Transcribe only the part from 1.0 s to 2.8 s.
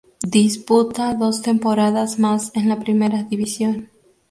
dos temporadas más en la